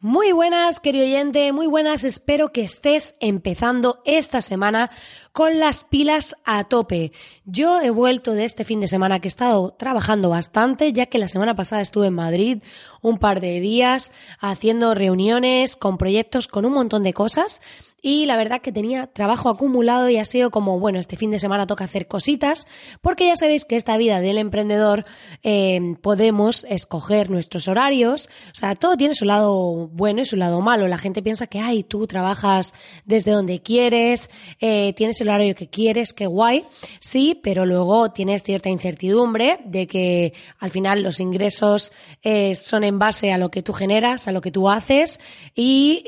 [0.00, 2.04] Muy buenas, querido oyente, muy buenas.
[2.04, 4.90] Espero que estés empezando esta semana
[5.32, 7.12] con las pilas a tope.
[7.46, 11.16] Yo he vuelto de este fin de semana que he estado trabajando bastante, ya que
[11.16, 12.62] la semana pasada estuve en Madrid
[13.00, 17.62] un par de días haciendo reuniones con proyectos, con un montón de cosas
[18.06, 21.40] y la verdad que tenía trabajo acumulado y ha sido como, bueno, este fin de
[21.40, 22.68] semana toca hacer cositas,
[23.02, 25.04] porque ya sabéis que esta vida del emprendedor
[25.42, 30.60] eh, podemos escoger nuestros horarios, o sea, todo tiene su lado bueno y su lado
[30.60, 30.86] malo.
[30.86, 32.74] La gente piensa que, ay, tú trabajas
[33.06, 36.62] desde donde quieres, eh, tienes el horario que quieres, qué guay,
[37.00, 41.90] sí, pero luego tienes cierta incertidumbre de que al final los ingresos
[42.22, 45.18] eh, son en base a lo que tú generas, a lo que tú haces
[45.56, 46.04] y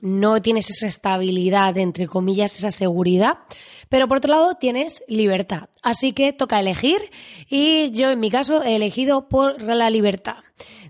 [0.00, 3.38] no tienes esa estabilidad, entre comillas, esa seguridad.
[3.88, 5.68] Pero por otro lado tienes libertad.
[5.82, 7.10] Así que toca elegir
[7.48, 10.36] y yo en mi caso he elegido por la libertad.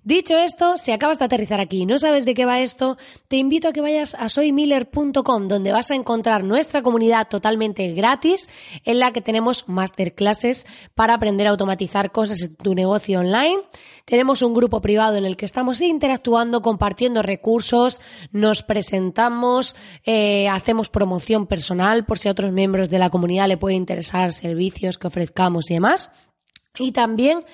[0.04, 3.36] Dicho esto, si acabas de aterrizar aquí y no sabes de qué va esto, te
[3.36, 8.50] invito a que vayas a soymiller.com donde vas a encontrar nuestra comunidad totalmente gratis
[8.84, 13.62] en la que tenemos masterclasses para aprender a automatizar cosas en tu negocio online.
[14.04, 20.90] Tenemos un grupo privado en el que estamos interactuando, compartiendo recursos, nos presentamos, eh, hacemos
[20.90, 25.06] promoción personal por si a otros miembros de la comunidad le puede interesar servicios que
[25.06, 26.10] ofrezcamos y demás.
[26.76, 27.44] Y también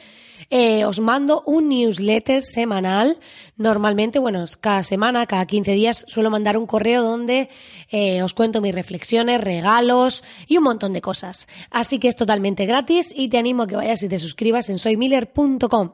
[0.49, 3.19] eh, os mando un newsletter semanal.
[3.57, 7.51] Normalmente, bueno, cada semana, cada 15 días, suelo mandar un correo donde
[7.91, 11.49] eh, os cuento mis reflexiones, regalos y un montón de cosas.
[11.71, 14.79] Así que es totalmente gratis y te animo a que vayas y te suscribas en
[14.79, 15.93] soymiller.com.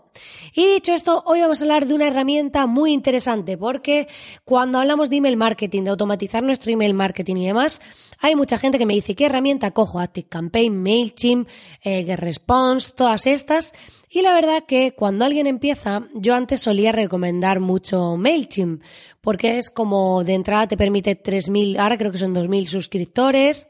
[0.54, 4.06] Y dicho esto, hoy vamos a hablar de una herramienta muy interesante porque
[4.44, 7.80] cuando hablamos de email marketing, de automatizar nuestro email marketing y demás,
[8.18, 10.00] hay mucha gente que me dice, ¿qué herramienta cojo?
[10.00, 11.48] ActiveCampaign, MailChimp,
[11.82, 13.72] eh, GetResponse, todas estas.
[14.10, 18.82] Y la verdad que cuando alguien empieza, yo antes solía recomendar mucho MailChimp,
[19.20, 23.68] porque es como de entrada te permite 3.000, ahora creo que son 2.000 suscriptores,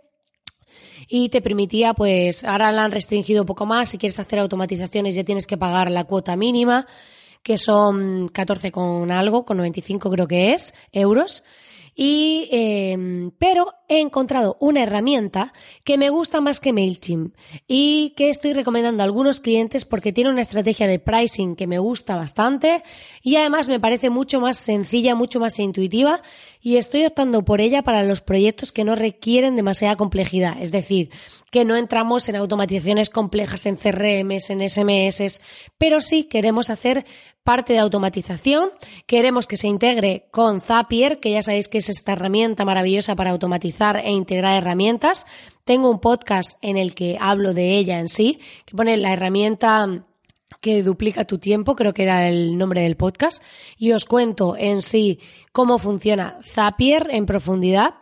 [1.08, 5.14] y te permitía, pues ahora la han restringido un poco más, si quieres hacer automatizaciones
[5.14, 6.86] ya tienes que pagar la cuota mínima,
[7.42, 11.44] que son 14 con algo, con 95 creo que es, euros.
[11.98, 17.34] Y, eh, pero he encontrado una herramienta que me gusta más que MailChimp
[17.66, 21.78] y que estoy recomendando a algunos clientes porque tiene una estrategia de pricing que me
[21.78, 22.82] gusta bastante
[23.22, 26.20] y además me parece mucho más sencilla, mucho más intuitiva
[26.60, 30.56] y estoy optando por ella para los proyectos que no requieren demasiada complejidad.
[30.60, 31.10] Es decir,
[31.50, 35.40] que no entramos en automatizaciones complejas en CRMs, en SMS,
[35.78, 37.06] pero sí queremos hacer
[37.46, 38.70] parte de automatización.
[39.06, 43.30] Queremos que se integre con Zapier, que ya sabéis que es esta herramienta maravillosa para
[43.30, 45.24] automatizar e integrar herramientas.
[45.64, 50.04] Tengo un podcast en el que hablo de ella en sí, que pone la herramienta
[50.60, 53.42] que duplica tu tiempo, creo que era el nombre del podcast,
[53.78, 55.20] y os cuento en sí
[55.52, 57.94] cómo funciona Zapier en profundidad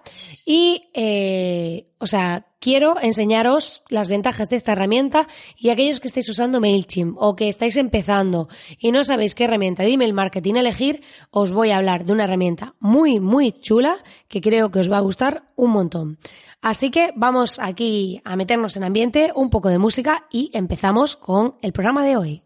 [0.47, 6.31] y, eh, o sea, quiero enseñaros las ventajas de esta herramienta y aquellos que estáis
[6.31, 8.49] usando MailChimp o que estáis empezando
[8.79, 12.25] y no sabéis qué herramienta de email marketing elegir, os voy a hablar de una
[12.25, 13.99] herramienta muy, muy chula
[14.29, 16.19] que creo que os va a gustar un montón.
[16.63, 21.57] Así que vamos aquí a meternos en ambiente, un poco de música y empezamos con
[21.61, 22.44] el programa de hoy.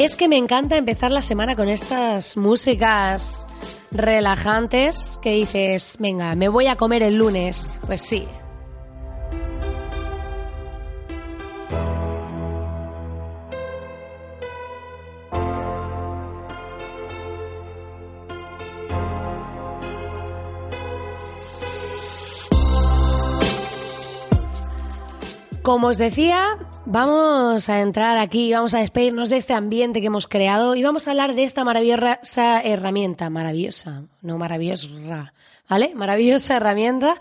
[0.00, 3.46] Es que me encanta empezar la semana con estas músicas
[3.90, 7.78] relajantes que dices, venga, me voy a comer el lunes.
[7.86, 8.26] Pues sí,
[25.62, 26.56] Como os decía,
[26.90, 31.06] vamos a entrar aquí, vamos a despedirnos de este ambiente que hemos creado y vamos
[31.06, 34.88] a hablar de esta maravillosa herramienta, maravillosa, no maravillosa,
[35.68, 35.92] ¿vale?
[35.94, 37.14] Maravillosa herramienta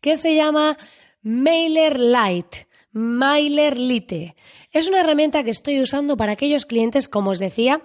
[0.00, 0.76] que se llama
[1.22, 2.66] Mailer Lite.
[2.94, 4.34] Mailer Lite.
[4.72, 7.80] Es una herramienta que estoy usando para aquellos clientes, como os decía,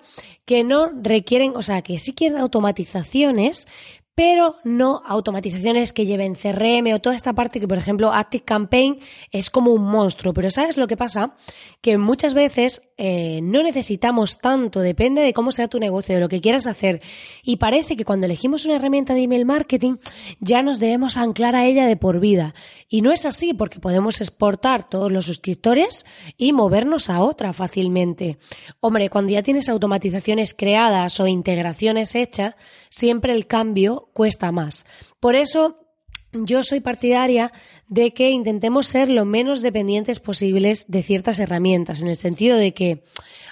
[0.46, 3.68] que no requieren, o sea, que sí quieren automatizaciones,
[4.18, 8.98] pero no automatizaciones que lleven CRM o toda esta parte que, por ejemplo, Active Campaign
[9.32, 10.34] es como un monstruo.
[10.34, 11.36] Pero ¿sabes lo que pasa?
[11.82, 16.30] Que muchas veces eh, no necesitamos tanto, depende de cómo sea tu negocio, de lo
[16.30, 17.00] que quieras hacer.
[17.44, 19.98] Y parece que cuando elegimos una herramienta de email marketing
[20.40, 22.56] ya nos debemos anclar a ella de por vida.
[22.90, 28.40] Y no es así porque podemos exportar todos los suscriptores y movernos a otra fácilmente.
[28.80, 32.56] Hombre, cuando ya tienes automatizaciones creadas o integraciones hechas,
[32.90, 34.86] siempre el cambio cuesta más.
[35.20, 35.87] Por eso
[36.34, 37.52] yo soy partidaria
[37.88, 42.74] de que intentemos ser lo menos dependientes posibles de ciertas herramientas, en el sentido de
[42.74, 43.04] que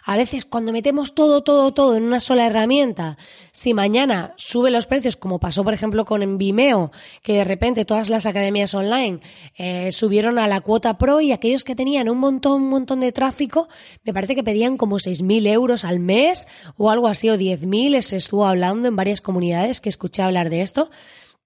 [0.07, 3.18] a veces cuando metemos todo, todo, todo en una sola herramienta,
[3.51, 6.92] si mañana sube los precios, como pasó por ejemplo con Vimeo,
[7.24, 9.22] que de repente todas las academias online
[9.57, 13.12] eh, subieron a la cuota pro y aquellos que tenían un montón, un montón de
[13.12, 13.68] tráfico,
[14.04, 18.18] me parece que pedían como 6.000 euros al mes o algo así, o 10.000, se
[18.18, 20.89] estuvo hablando en varias comunidades que escuché hablar de esto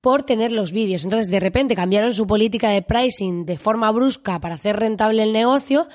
[0.01, 1.03] por tener los vídeos.
[1.03, 5.33] Entonces, de repente cambiaron su política de pricing de forma brusca para hacer rentable el
[5.33, 5.87] negocio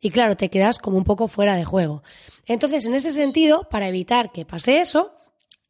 [0.00, 2.02] y claro, te quedas como un poco fuera de juego.
[2.46, 5.12] Entonces, en ese sentido, para evitar que pase eso,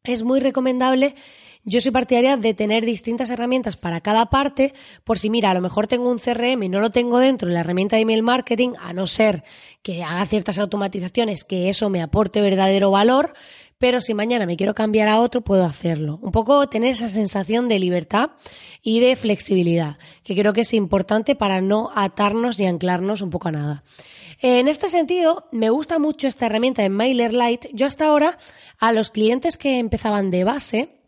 [0.03, 1.15] es muy recomendable
[1.63, 4.73] yo soy partidaria de tener distintas herramientas para cada parte,
[5.03, 7.53] por si mira, a lo mejor tengo un CRM y no lo tengo dentro de
[7.53, 9.43] la herramienta de email marketing, a no ser
[9.83, 13.33] que haga ciertas automatizaciones que eso me aporte verdadero valor,
[13.81, 16.19] pero si mañana me quiero cambiar a otro, puedo hacerlo.
[16.21, 18.29] Un poco tener esa sensación de libertad
[18.83, 23.47] y de flexibilidad, que creo que es importante para no atarnos y anclarnos un poco
[23.47, 23.83] a nada.
[24.39, 27.71] En este sentido, me gusta mucho esta herramienta de MailerLite.
[27.73, 28.37] Yo hasta ahora,
[28.77, 31.00] a los clientes que empezaban de base,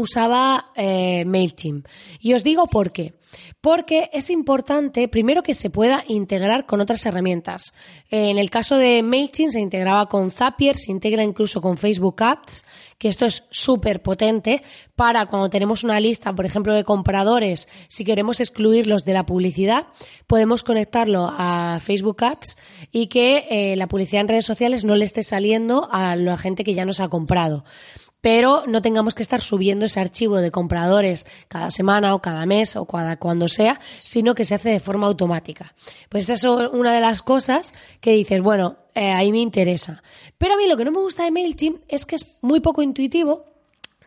[0.00, 1.86] usaba eh, MailChimp.
[2.20, 3.14] Y os digo por qué.
[3.60, 7.74] Porque es importante, primero, que se pueda integrar con otras herramientas.
[8.10, 12.64] En el caso de MailChimp se integraba con Zapier, se integra incluso con Facebook Ads,
[12.98, 14.62] que esto es súper potente
[14.96, 19.86] para cuando tenemos una lista, por ejemplo, de compradores, si queremos excluirlos de la publicidad,
[20.26, 22.56] podemos conectarlo a Facebook Ads
[22.92, 26.64] y que eh, la publicidad en redes sociales no le esté saliendo a la gente
[26.64, 27.64] que ya nos ha comprado
[28.24, 32.74] pero no tengamos que estar subiendo ese archivo de compradores cada semana o cada mes
[32.74, 35.74] o cada cuando sea, sino que se hace de forma automática.
[36.08, 40.02] Pues esa es una de las cosas que dices, bueno, eh, ahí me interesa.
[40.38, 42.80] Pero a mí lo que no me gusta de MailChimp es que es muy poco
[42.80, 43.44] intuitivo.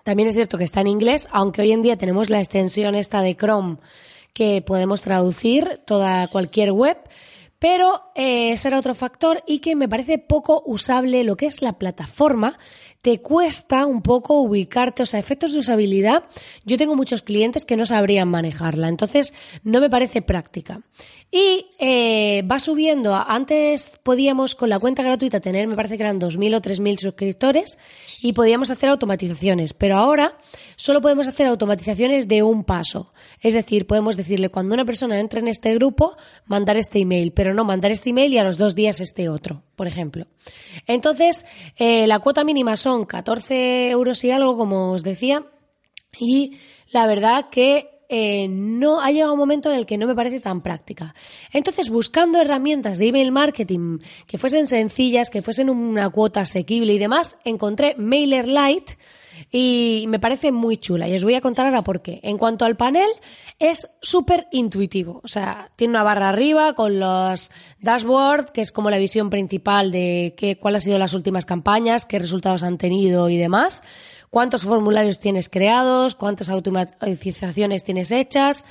[0.04, 3.22] También es cierto que está en inglés, aunque hoy en día tenemos la extensión esta
[3.22, 3.78] de Chrome
[4.34, 6.98] que podemos traducir toda cualquier web.
[7.60, 11.62] Pero eh, ese era otro factor y que me parece poco usable lo que es
[11.62, 12.58] la plataforma
[13.02, 16.24] te cuesta un poco ubicarte, o sea, efectos de usabilidad.
[16.66, 20.82] Yo tengo muchos clientes que no sabrían manejarla, entonces no me parece práctica.
[21.30, 26.22] Y eh, va subiendo, antes podíamos con la cuenta gratuita tener, me parece que eran
[26.22, 27.78] 2.000 o 3.000 suscriptores
[28.22, 30.38] y podíamos hacer automatizaciones, pero ahora
[30.78, 33.12] solo podemos hacer automatizaciones de un paso.
[33.42, 37.54] Es decir, podemos decirle cuando una persona entra en este grupo, mandar este email, pero
[37.54, 40.28] no mandar este email y a los dos días este otro, por ejemplo.
[40.88, 45.46] Entonces, eh, la cuota mínima son 14 euros y algo, como os decía,
[46.18, 46.58] y
[46.92, 50.40] la verdad que eh, no ha llegado un momento en el que no me parece
[50.40, 51.14] tan práctica.
[51.52, 57.00] Entonces, buscando herramientas de email marketing que fuesen sencillas, que fuesen una cuota asequible y
[57.00, 58.98] demás, encontré MailerLite
[59.52, 61.08] y me parece muy chula.
[61.08, 62.20] Y os voy a contar ahora por qué.
[62.24, 63.10] En cuanto al panel,
[63.60, 65.22] es súper intuitivo.
[65.24, 69.92] O sea, tiene una barra arriba con los dashboards, que es como la visión principal
[69.92, 73.84] de qué, cuáles han sido las últimas campañas, qué resultados han tenido y demás
[74.30, 78.64] cuántos formularios tienes creados, cuántas automatizaciones tienes hechas,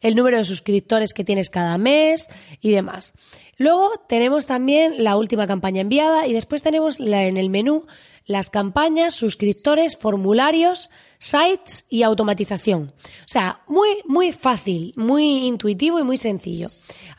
[0.00, 2.28] el número de suscriptores que tienes cada mes
[2.60, 3.14] y demás.
[3.56, 7.86] Luego tenemos también la última campaña enviada y después tenemos en el menú
[8.24, 12.92] las campañas, suscriptores, formularios, sites y automatización.
[13.02, 16.68] O sea, muy, muy fácil, muy intuitivo y muy sencillo.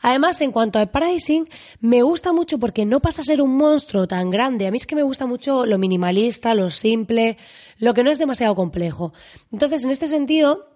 [0.02, 1.48] Además, en cuanto al pricing,
[1.80, 4.66] me gusta mucho porque no pasa a ser un monstruo tan grande.
[4.66, 7.36] A mí es que me gusta mucho lo minimalista, lo simple,
[7.78, 9.12] lo que no es demasiado complejo.
[9.52, 10.70] Entonces, en este sentido,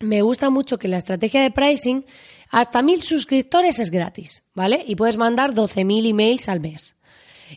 [0.00, 2.04] me gusta mucho que la estrategia de pricing,
[2.50, 4.82] hasta mil suscriptores es gratis, ¿vale?
[4.86, 6.96] Y puedes mandar 12.000 emails al mes.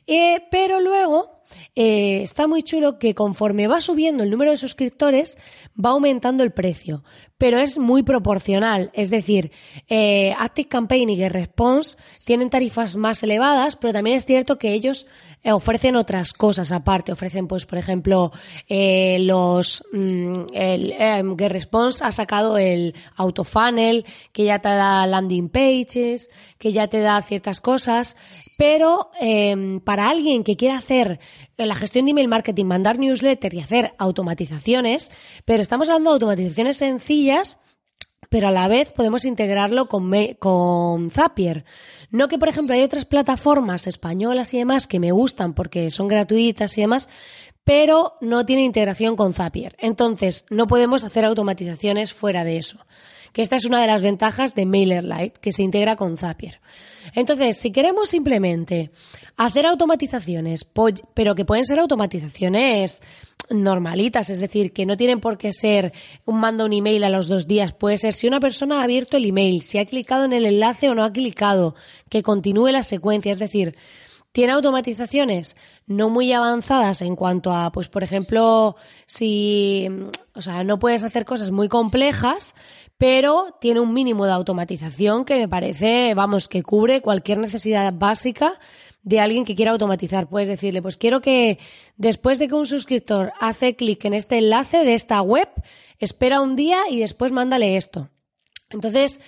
[0.08, 1.44] Eh, pero luego
[1.76, 5.38] eh, está muy chulo que conforme va subiendo el número de suscriptores,
[5.74, 7.04] va aumentando el precio,
[7.38, 8.92] pero es muy proporcional.
[8.94, 9.52] Es decir,
[9.88, 15.08] eh, Active Campaign y GetResponse tienen tarifas más elevadas, pero también es cierto que ellos
[15.44, 17.12] eh, ofrecen otras cosas aparte.
[17.12, 18.32] Ofrecen, pues, por ejemplo,
[18.70, 20.94] eh, los mm, el,
[21.38, 27.22] GetResponse ha sacado el autofunnel, que ya te da landing pages, que ya te da
[27.22, 28.16] ciertas cosas,
[28.58, 31.20] pero em, para alguien que quiera hacer
[31.58, 35.12] la gestión de email marketing, mandar newsletter y hacer automatizaciones,
[35.46, 37.23] pero estamos hablando de automatizaciones sencillas,
[38.30, 41.66] pero a la vez podemos integrarlo con, con Zapier.
[42.10, 46.08] No que, por ejemplo, hay otras plataformas españolas y demás que me gustan porque son
[46.08, 47.10] gratuitas y demás,
[47.64, 49.76] pero no tienen integración con Zapier.
[49.80, 52.80] Entonces, no podemos hacer automatizaciones fuera de eso
[53.34, 56.62] que esta es una de las ventajas de MailerLite, que se integra con Zapier.
[57.16, 58.92] Entonces, si queremos simplemente
[59.36, 60.66] hacer automatizaciones,
[61.14, 63.02] pero que pueden ser automatizaciones
[63.50, 65.92] normalitas, es decir, que no tienen por qué ser
[66.26, 69.18] un mando un email a los dos días, puede ser si una persona ha abierto
[69.18, 71.76] el email, si ha clicado en el enlace o no ha clicado,
[72.10, 73.76] que continúe la secuencia, es decir,
[74.32, 78.76] tiene automatizaciones no muy avanzadas en cuanto a, pues, por ejemplo,
[79.06, 79.88] si,
[80.34, 82.56] o sea, no puedes hacer cosas muy complejas,
[83.04, 88.58] pero tiene un mínimo de automatización que me parece, vamos, que cubre cualquier necesidad básica
[89.02, 90.30] de alguien que quiera automatizar.
[90.30, 91.60] Puedes decirle, pues quiero que
[91.98, 95.50] después de que un suscriptor hace clic en este enlace de esta web,
[96.00, 98.08] espera un día y después mándale esto.
[98.70, 99.20] Entonces,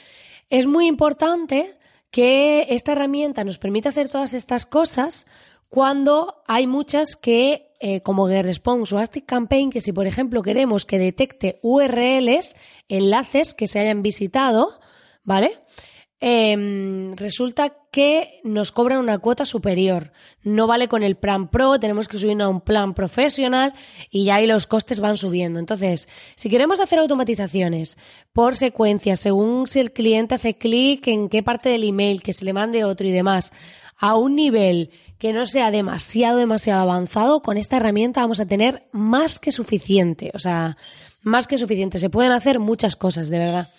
[0.49, 1.77] es muy importante
[2.11, 5.27] que esta herramienta nos permita hacer todas estas cosas
[5.67, 10.97] cuando hay muchas que, eh, como GetResponse o ActiveCampaign, que si por ejemplo queremos que
[10.97, 12.55] detecte URLs,
[12.89, 14.79] enlaces que se hayan visitado,
[15.23, 15.59] ¿vale?
[16.19, 20.13] Em, resulta que nos cobran una cuota superior.
[20.41, 23.75] No vale con el plan pro, tenemos que subir a un plan profesional
[24.09, 25.59] y ya ahí los costes van subiendo.
[25.59, 27.99] Entonces, si queremos hacer automatizaciones
[28.33, 32.45] por secuencia, según si el cliente hace clic en qué parte del email, que se
[32.45, 33.53] le mande otro y demás,
[33.97, 38.83] a un nivel que no sea demasiado, demasiado avanzado, con esta herramienta vamos a tener
[38.91, 40.31] más que suficiente.
[40.33, 40.77] O sea,
[41.23, 41.97] más que suficiente.
[41.97, 43.69] Se pueden hacer muchas cosas, de verdad.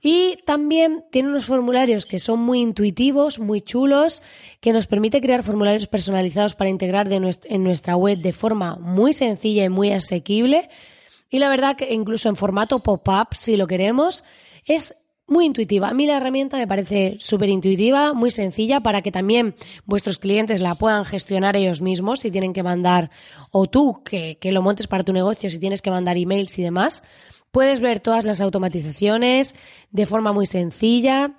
[0.00, 4.22] Y también tiene unos formularios que son muy intuitivos, muy chulos,
[4.60, 9.64] que nos permite crear formularios personalizados para integrar en nuestra web de forma muy sencilla
[9.64, 10.68] y muy asequible.
[11.30, 14.24] Y la verdad que incluso en formato pop-up, si lo queremos,
[14.64, 14.94] es
[15.32, 15.88] muy intuitiva.
[15.88, 20.60] A mí la herramienta me parece súper intuitiva, muy sencilla para que también vuestros clientes
[20.60, 23.10] la puedan gestionar ellos mismos si tienen que mandar,
[23.50, 26.62] o tú que, que lo montes para tu negocio si tienes que mandar emails y
[26.62, 27.02] demás.
[27.50, 29.54] Puedes ver todas las automatizaciones
[29.90, 31.36] de forma muy sencilla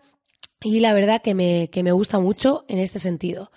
[0.62, 3.52] y la verdad que me, que me gusta mucho en este sentido.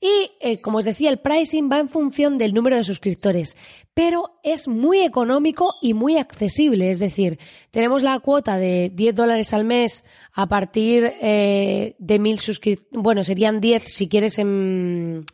[0.00, 3.56] Y, eh, como os decía, el pricing va en función del número de suscriptores,
[3.94, 6.90] pero es muy económico y muy accesible.
[6.90, 7.38] Es decir,
[7.70, 13.02] tenemos la cuota de 10 dólares al mes a partir eh, de mil suscriptores.
[13.02, 15.24] Bueno, serían 10 si quieres en...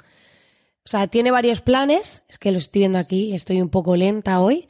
[0.84, 2.24] O sea, tiene varios planes.
[2.28, 4.68] Es que lo estoy viendo aquí, estoy un poco lenta hoy.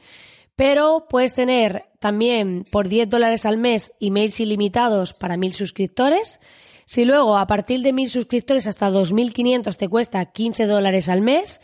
[0.55, 6.39] Pero puedes tener también por 10 dólares al mes emails ilimitados para mil suscriptores
[6.85, 11.61] si luego a partir de 1.000 suscriptores hasta 2.500 te cuesta 15 dólares al mes,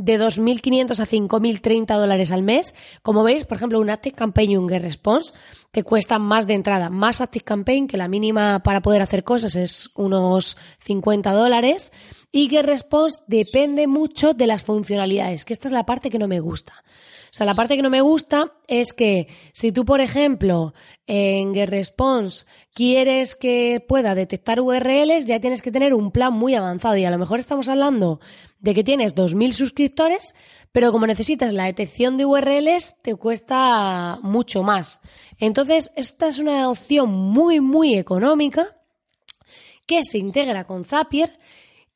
[0.00, 2.74] de 2.500 a 5.030 dólares al mes.
[3.02, 5.34] Como veis, por ejemplo, un Active Campaign y un Get Response
[5.70, 9.56] te cuestan más de entrada, más Active Campaign, que la mínima para poder hacer cosas
[9.56, 11.92] es unos 50 dólares.
[12.32, 16.28] Y Get Response depende mucho de las funcionalidades, que esta es la parte que no
[16.28, 16.82] me gusta.
[17.30, 20.74] O sea, la parte que no me gusta es que si tú, por ejemplo,
[21.06, 26.96] en GetResponse quieres que pueda detectar URLs, ya tienes que tener un plan muy avanzado
[26.96, 28.20] y a lo mejor estamos hablando
[28.58, 30.34] de que tienes 2.000 suscriptores,
[30.72, 35.00] pero como necesitas la detección de URLs, te cuesta mucho más.
[35.38, 38.76] Entonces, esta es una opción muy, muy económica
[39.86, 41.38] que se integra con Zapier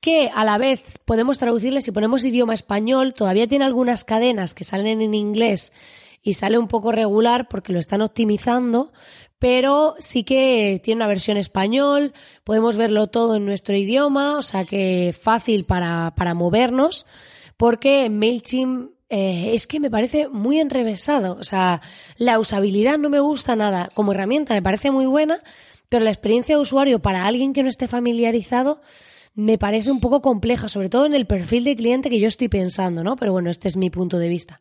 [0.05, 4.63] que a la vez podemos traducirle si ponemos idioma español, todavía tiene algunas cadenas que
[4.63, 5.73] salen en inglés
[6.23, 8.93] y sale un poco regular porque lo están optimizando,
[9.39, 12.13] pero sí que tiene una versión español,
[12.45, 17.07] podemos verlo todo en nuestro idioma, o sea que fácil para, para movernos,
[17.57, 21.81] porque MailChimp eh, es que me parece muy enrevesado, o sea,
[22.19, 25.43] la usabilidad no me gusta nada, como herramienta me parece muy buena,
[25.89, 28.83] pero la experiencia de usuario para alguien que no esté familiarizado
[29.35, 32.49] me parece un poco compleja, sobre todo en el perfil de cliente que yo estoy
[32.49, 33.17] pensando, ¿no?
[33.17, 34.61] Pero bueno, este es mi punto de vista.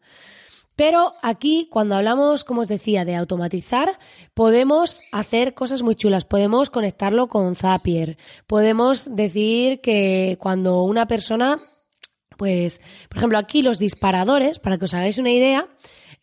[0.75, 3.99] Pero aquí, cuando hablamos, como os decía, de automatizar,
[4.33, 6.25] podemos hacer cosas muy chulas.
[6.25, 8.17] Podemos conectarlo con Zapier.
[8.47, 11.59] Podemos decir que cuando una persona,
[12.37, 15.67] pues, por ejemplo, aquí los disparadores, para que os hagáis una idea,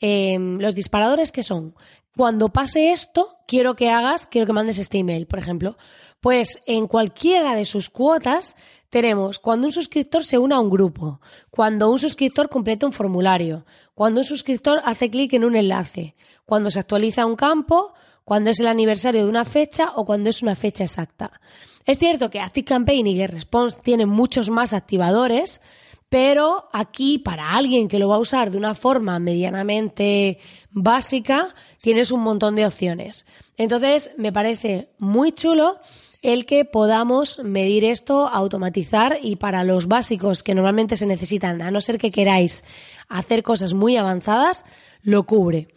[0.00, 1.76] em, los disparadores que son,
[2.16, 5.76] cuando pase esto, quiero que hagas, quiero que mandes este email, por ejemplo.
[6.20, 8.54] Pues en cualquiera de sus cuotas
[8.90, 13.64] tenemos cuando un suscriptor se une a un grupo, cuando un suscriptor completa un formulario,
[13.94, 18.60] cuando un suscriptor hace clic en un enlace, cuando se actualiza un campo, cuando es
[18.60, 21.40] el aniversario de una fecha o cuando es una fecha exacta.
[21.86, 25.60] Es cierto que ActiveCampaign y GetResponse tienen muchos más activadores,
[26.08, 30.38] pero aquí para alguien que lo va a usar de una forma medianamente
[30.70, 33.26] básica, tienes un montón de opciones.
[33.56, 35.78] Entonces, me parece muy chulo
[36.22, 41.70] el que podamos medir esto, automatizar y para los básicos que normalmente se necesitan, a
[41.70, 42.64] no ser que queráis
[43.08, 44.64] hacer cosas muy avanzadas,
[45.02, 45.68] lo cubre.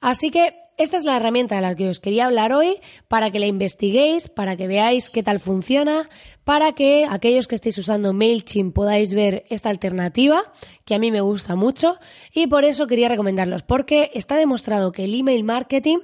[0.00, 3.38] Así que esta es la herramienta de la que os quería hablar hoy para que
[3.38, 6.08] la investiguéis, para que veáis qué tal funciona,
[6.42, 10.50] para que aquellos que estéis usando MailChimp podáis ver esta alternativa,
[10.84, 11.98] que a mí me gusta mucho,
[12.32, 15.98] y por eso quería recomendarlos, porque está demostrado que el email marketing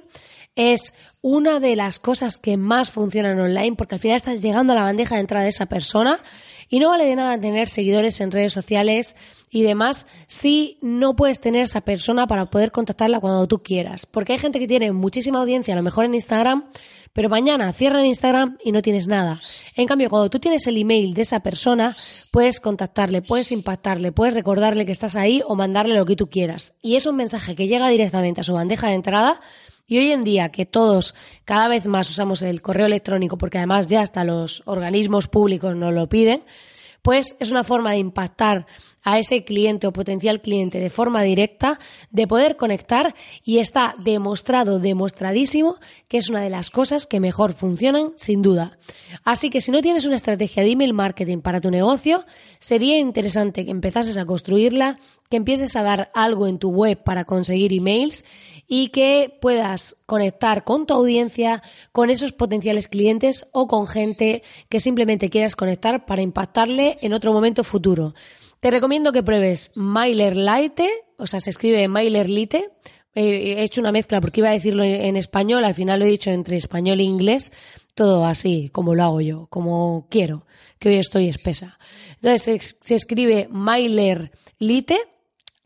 [0.59, 4.75] es una de las cosas que más funcionan online porque al final estás llegando a
[4.75, 6.19] la bandeja de entrada de esa persona
[6.67, 9.15] y no vale de nada tener seguidores en redes sociales
[9.49, 14.05] y demás si no puedes tener esa persona para poder contactarla cuando tú quieras.
[14.05, 16.65] Porque hay gente que tiene muchísima audiencia, a lo mejor en Instagram,
[17.13, 19.39] pero mañana cierran Instagram y no tienes nada.
[19.77, 21.95] En cambio, cuando tú tienes el email de esa persona,
[22.33, 26.73] puedes contactarle, puedes impactarle, puedes recordarle que estás ahí o mandarle lo que tú quieras.
[26.81, 29.39] Y es un mensaje que llega directamente a su bandeja de entrada
[29.89, 33.87] y hoy en día que todos cada vez más usamos el correo electrónico, porque además
[33.87, 36.43] ya hasta los organismos públicos nos lo piden,
[37.01, 38.67] pues es una forma de impactar
[39.03, 41.79] a ese cliente o potencial cliente de forma directa,
[42.11, 47.53] de poder conectar y está demostrado, demostradísimo que es una de las cosas que mejor
[47.53, 48.77] funcionan, sin duda.
[49.23, 52.25] Así que si no tienes una estrategia de email marketing para tu negocio,
[52.59, 57.25] sería interesante que empezases a construirla, que empieces a dar algo en tu web para
[57.25, 58.25] conseguir emails
[58.67, 64.79] y que puedas conectar con tu audiencia, con esos potenciales clientes o con gente que
[64.79, 68.13] simplemente quieras conectar para impactarle en otro momento futuro.
[68.59, 72.69] Te recomiendo que pruebes MailerLite, o sea, se escribe MailerLite.
[73.15, 76.29] He hecho una mezcla porque iba a decirlo en español, al final lo he dicho
[76.29, 77.51] entre español e inglés,
[77.95, 80.45] todo así, como lo hago yo, como quiero,
[80.77, 81.77] que hoy estoy espesa.
[82.15, 84.99] Entonces se, escribe MailerLite,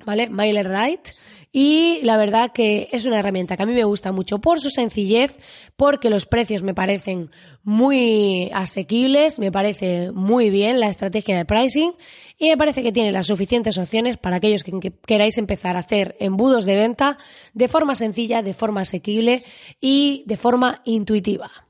[0.06, 0.30] ¿vale?
[0.30, 1.12] MailerLite
[1.56, 4.72] y la verdad que es una herramienta que a mí me gusta mucho por su
[4.72, 5.38] sencillez,
[5.78, 7.30] porque los precios me parecen
[7.63, 11.92] muy asequibles, me parece muy bien la estrategia de pricing
[12.39, 16.16] y me parece que tiene las suficientes opciones para aquellos que queráis empezar a hacer
[16.20, 17.20] embudos de venta
[17.54, 19.44] de forma sencilla, de forma asequible
[19.80, 21.62] y de forma intuitiva.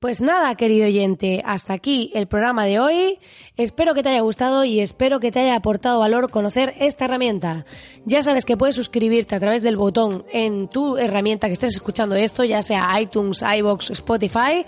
[0.00, 3.18] Pues nada, querido oyente, hasta aquí el programa de hoy.
[3.56, 7.66] Espero que te haya gustado y espero que te haya aportado valor conocer esta herramienta.
[8.04, 12.14] Ya sabes que puedes suscribirte a través del botón en tu herramienta que estés escuchando
[12.14, 14.64] esto, ya sea iTunes, iBox, Spotify.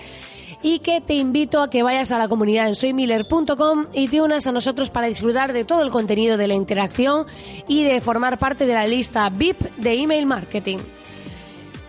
[0.65, 4.49] Y que te invito a que vayas a la comunidad en soymiller.com y te unas
[4.49, 7.27] a nosotros para disfrutar de todo el contenido de la interacción
[7.69, 10.79] y de formar parte de la lista VIP de email marketing.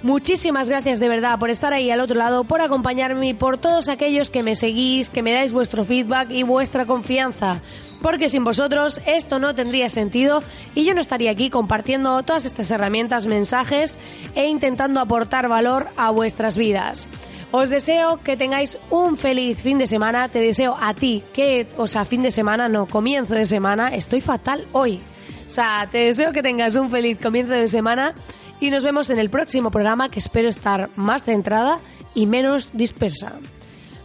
[0.04, 3.88] Muchísimas gracias de verdad por estar ahí al otro lado, por acompañarme y por todos
[3.88, 7.62] aquellos que me seguís, que me dais vuestro feedback y vuestra confianza.
[8.02, 10.42] Porque sin vosotros esto no tendría sentido
[10.74, 14.00] y yo no estaría aquí compartiendo todas estas herramientas, mensajes
[14.34, 17.08] e intentando aportar valor a vuestras vidas.
[17.52, 20.30] Os deseo que tengáis un feliz fin de semana.
[20.30, 23.94] Te deseo a ti que, o sea, fin de semana, no, comienzo de semana.
[23.94, 25.00] Estoy fatal hoy.
[25.48, 28.16] O sea, te deseo que tengas un feliz comienzo de semana
[28.62, 31.80] y nos vemos en el próximo programa que espero estar más centrada
[32.14, 33.40] y menos dispersa.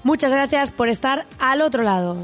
[0.03, 2.17] Muchas gracias por estar al otro lado.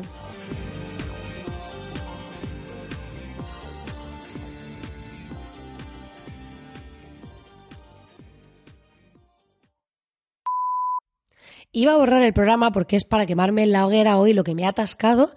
[11.75, 14.55] Iba a borrar el programa porque es para quemarme en la hoguera hoy lo que
[14.55, 15.35] me ha atascado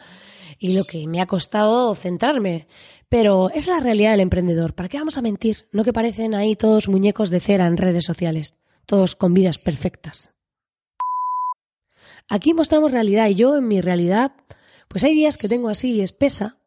[0.59, 2.67] y lo que me ha costado centrarme.
[3.09, 4.73] Pero es la realidad del emprendedor.
[4.73, 5.67] ¿Para qué vamos a mentir?
[5.71, 10.31] No que parecen ahí todos muñecos de cera en redes sociales, todos con vidas perfectas.
[12.27, 14.33] Aquí mostramos realidad y yo en mi realidad,
[14.87, 16.57] pues hay días que tengo así espesa,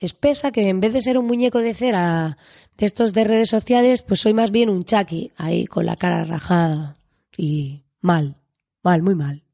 [0.00, 2.38] espesa que en vez de ser un muñeco de cera
[2.78, 6.24] de estos de redes sociales, pues soy más bien un chaki ahí con la cara
[6.24, 6.96] rajada
[7.36, 8.36] y mal.
[8.82, 9.44] Mal, muy mal.